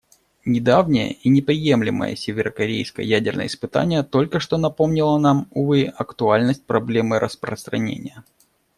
[0.45, 8.23] Недавнее и неприемлемое северокорейское ядерное испытание только что напомнило нам, увы, актуальность проблемы распространения.